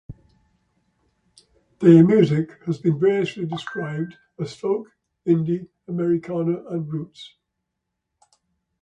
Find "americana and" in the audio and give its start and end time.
5.87-6.91